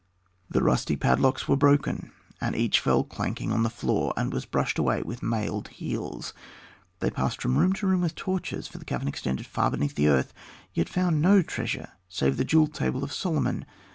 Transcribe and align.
The 0.49 0.63
rusty 0.63 0.95
padlocks 0.95 1.47
were 1.47 1.55
broken, 1.55 2.11
and 2.41 2.55
each 2.55 2.79
fell 2.79 3.03
clanking 3.03 3.51
on 3.51 3.61
the 3.61 3.69
floor, 3.69 4.15
and 4.17 4.33
was 4.33 4.47
brushed 4.47 4.79
away 4.79 5.03
by 5.03 5.17
mailed 5.21 5.67
heels. 5.67 6.33
They 7.01 7.11
passed 7.11 7.39
from 7.39 7.55
room 7.59 7.73
to 7.73 7.85
room 7.85 8.01
with 8.01 8.15
torches, 8.15 8.67
for 8.67 8.79
the 8.79 8.85
cavern 8.85 9.07
extended 9.07 9.45
far 9.45 9.69
beneath 9.69 9.93
the 9.93 10.07
earth; 10.07 10.33
yet 10.73 10.87
they 10.87 10.93
found 10.93 11.21
no 11.21 11.43
treasure 11.43 11.89
save 12.09 12.37
the 12.37 12.43
jewelled 12.45 12.73
table 12.73 13.03
of 13.03 13.13
Solomon. 13.13 13.63